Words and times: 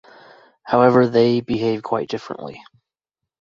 However, 0.63 1.07
they 1.07 1.41
behave 1.41 1.83
quite 1.83 2.09
differently. 2.09 2.59